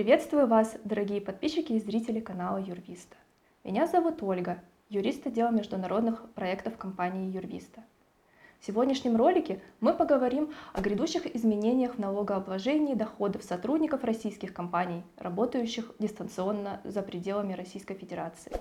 Приветствую 0.00 0.46
вас, 0.46 0.78
дорогие 0.82 1.20
подписчики 1.20 1.74
и 1.74 1.78
зрители 1.78 2.20
канала 2.20 2.56
Юрвиста. 2.56 3.16
Меня 3.64 3.86
зовут 3.86 4.22
Ольга, 4.22 4.62
юрист 4.88 5.26
отдела 5.26 5.50
международных 5.50 6.26
проектов 6.30 6.78
компании 6.78 7.30
Юрвиста. 7.30 7.82
В 8.60 8.66
сегодняшнем 8.66 9.16
ролике 9.16 9.60
мы 9.80 9.92
поговорим 9.92 10.54
о 10.72 10.80
грядущих 10.80 11.26
изменениях 11.36 11.96
в 11.96 11.98
налогообложении 11.98 12.94
доходов 12.94 13.44
сотрудников 13.44 14.02
российских 14.02 14.54
компаний, 14.54 15.02
работающих 15.18 15.92
дистанционно 15.98 16.80
за 16.84 17.02
пределами 17.02 17.52
Российской 17.52 17.92
Федерации. 17.92 18.52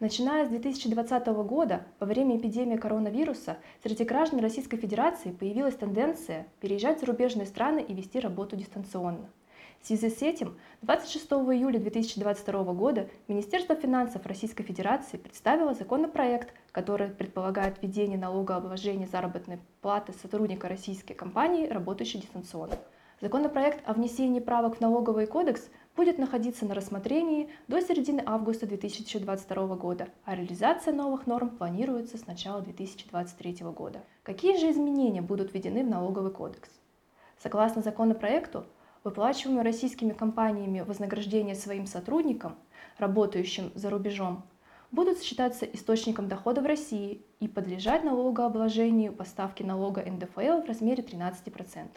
Начиная 0.00 0.46
с 0.46 0.48
2020 0.48 1.26
года, 1.44 1.82
во 1.98 2.06
время 2.06 2.38
эпидемии 2.38 2.78
коронавируса, 2.78 3.58
среди 3.82 4.04
граждан 4.04 4.40
Российской 4.40 4.78
Федерации 4.78 5.30
появилась 5.30 5.74
тенденция 5.74 6.46
переезжать 6.60 6.96
в 6.96 7.00
зарубежные 7.00 7.44
страны 7.44 7.84
и 7.86 7.92
вести 7.92 8.18
работу 8.18 8.56
дистанционно. 8.56 9.28
В 9.82 9.86
связи 9.86 10.08
с 10.08 10.22
этим 10.22 10.56
26 10.80 11.26
июля 11.26 11.78
2022 11.78 12.72
года 12.72 13.10
Министерство 13.28 13.74
финансов 13.74 14.24
Российской 14.24 14.64
Федерации 14.64 15.18
представило 15.18 15.74
законопроект, 15.74 16.54
который 16.72 17.08
предполагает 17.08 17.82
введение 17.82 18.16
налогообложения 18.16 19.06
заработной 19.06 19.58
платы 19.82 20.14
сотрудника 20.14 20.66
российской 20.66 21.12
компании, 21.12 21.68
работающей 21.68 22.20
дистанционно. 22.20 22.78
Законопроект 23.20 23.86
о 23.86 23.92
внесении 23.92 24.40
правок 24.40 24.78
в 24.78 24.80
налоговый 24.80 25.26
кодекс 25.26 25.68
будет 25.96 26.18
находиться 26.18 26.64
на 26.64 26.74
рассмотрении 26.74 27.50
до 27.68 27.80
середины 27.80 28.22
августа 28.24 28.66
2022 28.66 29.76
года, 29.76 30.08
а 30.24 30.34
реализация 30.34 30.94
новых 30.94 31.26
норм 31.26 31.50
планируется 31.50 32.18
с 32.18 32.26
начала 32.26 32.62
2023 32.62 33.58
года. 33.74 34.02
Какие 34.22 34.58
же 34.58 34.70
изменения 34.70 35.22
будут 35.22 35.52
введены 35.52 35.84
в 35.84 35.88
налоговый 35.88 36.30
кодекс? 36.30 36.70
Согласно 37.42 37.82
законопроекту, 37.82 38.64
выплачиваемые 39.04 39.64
российскими 39.64 40.12
компаниями 40.12 40.80
вознаграждения 40.80 41.54
своим 41.54 41.86
сотрудникам, 41.86 42.56
работающим 42.98 43.72
за 43.74 43.90
рубежом, 43.90 44.44
будут 44.90 45.22
считаться 45.22 45.64
источником 45.64 46.28
дохода 46.28 46.60
в 46.60 46.66
России 46.66 47.22
и 47.38 47.48
подлежать 47.48 48.04
налогообложению 48.04 49.12
по 49.12 49.24
ставке 49.24 49.64
налога 49.64 50.02
НДФЛ 50.02 50.62
в 50.62 50.66
размере 50.66 51.02
13%. 51.02 51.88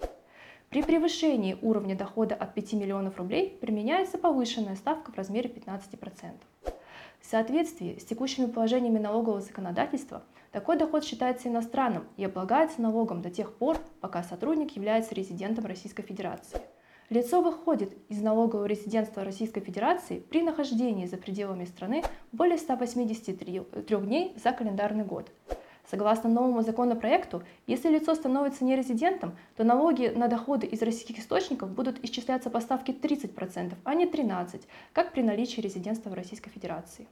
При 0.74 0.82
превышении 0.82 1.56
уровня 1.62 1.96
дохода 1.96 2.34
от 2.34 2.56
5 2.56 2.74
миллионов 2.74 3.18
рублей 3.18 3.60
применяется 3.62 4.18
повышенная 4.18 4.76
ставка 4.76 5.12
в 5.12 5.16
размере 5.16 5.48
15%. 5.48 6.32
В 7.20 7.26
соответствии 7.28 8.00
с 8.00 8.06
текущими 8.06 8.48
положениями 8.48 8.98
налогового 8.98 9.40
законодательства, 9.40 10.24
такой 10.52 10.78
доход 10.78 11.06
считается 11.06 11.48
иностранным 11.48 12.08
и 12.18 12.26
облагается 12.26 12.82
налогом 12.82 13.22
до 13.22 13.30
тех 13.30 13.54
пор, 13.54 13.78
пока 14.02 14.24
сотрудник 14.24 14.76
является 14.76 15.14
резидентом 15.14 15.68
Российской 15.68 16.02
Федерации. 16.02 16.60
Лицо 17.12 17.44
выходит 17.44 17.96
из 18.10 18.20
налогового 18.24 18.66
резидентства 18.66 19.24
Российской 19.24 19.62
Федерации 19.62 20.22
при 20.22 20.42
нахождении 20.42 21.06
за 21.06 21.18
пределами 21.18 21.66
страны 21.66 22.04
более 22.32 22.58
183 22.58 23.62
дней 24.02 24.36
за 24.44 24.52
календарный 24.52 25.06
год– 25.06 25.30
Согласно 25.90 26.30
новому 26.30 26.62
законопроекту, 26.62 27.44
если 27.68 27.90
лицо 27.90 28.16
становится 28.16 28.64
нерезидентом, 28.64 29.36
то 29.58 29.64
налоги 29.64 30.14
на 30.16 30.28
доходы 30.28 30.66
из 30.66 30.82
российских 30.82 31.20
источников 31.20 31.70
будут 31.72 32.04
исчисляться 32.04 32.50
по 32.50 32.62
ставке 32.62 32.94
30%, 32.94 33.74
а 33.84 33.94
не 33.94 34.06
13%, 34.06 34.62
как 34.94 35.12
при 35.12 35.22
наличии 35.22 35.60
резидентства 35.60 36.10
в 36.10 36.14
Российской 36.14 36.50
Федерации. 36.50 37.08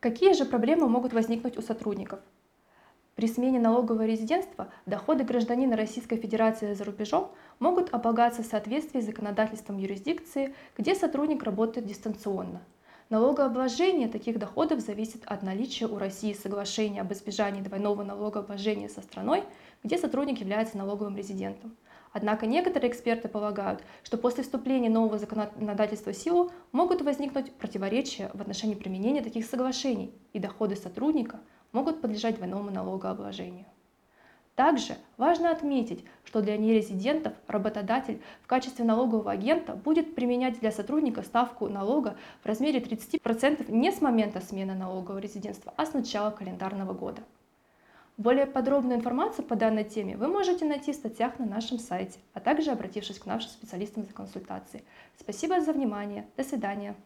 Какие 0.00 0.32
же 0.32 0.44
проблемы 0.44 0.88
могут 0.88 1.12
возникнуть 1.12 1.56
у 1.56 1.62
сотрудников? 1.62 2.20
При 3.14 3.28
смене 3.28 3.60
налогового 3.60 4.04
резидентства 4.04 4.68
доходы 4.84 5.24
гражданина 5.24 5.76
Российской 5.76 6.16
Федерации 6.16 6.74
за 6.74 6.84
рубежом 6.84 7.30
могут 7.60 7.94
облагаться 7.94 8.42
в 8.42 8.46
соответствии 8.46 9.00
с 9.00 9.06
законодательством 9.06 9.78
юрисдикции, 9.78 10.54
где 10.76 10.94
сотрудник 10.94 11.44
работает 11.44 11.86
дистанционно– 11.86 12.60
Налогообложение 13.08 14.08
таких 14.08 14.36
доходов 14.36 14.80
зависит 14.80 15.22
от 15.26 15.44
наличия 15.44 15.86
у 15.86 15.96
России 15.96 16.32
соглашения 16.32 17.02
об 17.02 17.12
избежании 17.12 17.62
двойного 17.62 18.02
налогообложения 18.02 18.88
со 18.88 19.00
страной, 19.00 19.44
где 19.84 19.96
сотрудник 19.96 20.40
является 20.40 20.76
налоговым 20.76 21.16
резидентом. 21.16 21.76
Однако 22.12 22.46
некоторые 22.46 22.90
эксперты 22.90 23.28
полагают, 23.28 23.80
что 24.02 24.18
после 24.18 24.42
вступления 24.42 24.90
нового 24.90 25.18
законодательства 25.18 26.12
в 26.12 26.16
силу 26.16 26.50
могут 26.72 27.02
возникнуть 27.02 27.52
противоречия 27.52 28.32
в 28.34 28.40
отношении 28.40 28.74
применения 28.74 29.22
таких 29.22 29.46
соглашений, 29.46 30.12
и 30.32 30.40
доходы 30.40 30.74
сотрудника 30.74 31.38
могут 31.70 32.00
подлежать 32.00 32.36
двойному 32.36 32.72
налогообложению. 32.72 33.66
Также 34.56 34.96
важно 35.18 35.50
отметить, 35.50 36.02
что 36.24 36.40
для 36.40 36.56
нерезидентов 36.56 37.34
работодатель 37.46 38.22
в 38.42 38.46
качестве 38.46 38.86
налогового 38.86 39.30
агента 39.30 39.74
будет 39.74 40.14
применять 40.14 40.58
для 40.60 40.72
сотрудника 40.72 41.20
ставку 41.22 41.68
налога 41.68 42.16
в 42.42 42.46
размере 42.46 42.80
30% 42.80 43.70
не 43.70 43.92
с 43.92 44.00
момента 44.00 44.40
смены 44.40 44.74
налогового 44.74 45.18
резидентства, 45.18 45.74
а 45.76 45.84
с 45.84 45.92
начала 45.92 46.30
календарного 46.30 46.94
года. 46.94 47.22
Более 48.16 48.46
подробную 48.46 48.98
информацию 48.98 49.44
по 49.44 49.56
данной 49.56 49.84
теме 49.84 50.16
вы 50.16 50.26
можете 50.26 50.64
найти 50.64 50.92
в 50.92 50.96
статьях 50.96 51.38
на 51.38 51.44
нашем 51.44 51.78
сайте, 51.78 52.18
а 52.32 52.40
также 52.40 52.70
обратившись 52.70 53.18
к 53.18 53.26
нашим 53.26 53.50
специалистам 53.50 54.06
за 54.06 54.14
консультацией. 54.14 54.84
Спасибо 55.20 55.60
за 55.60 55.74
внимание. 55.74 56.26
До 56.38 56.44
свидания. 56.44 56.96